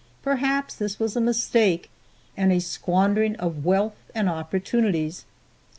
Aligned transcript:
Perhaps 0.23 0.77
this 0.77 0.97
was 0.99 1.15
a 1.15 1.21
mistake 1.21 1.91
and 2.35 2.51
a 2.51 2.59
squandering 2.59 3.35
of 3.35 3.63
wealth 3.63 4.09
and 4.15 4.27
opportunities. 4.27 5.25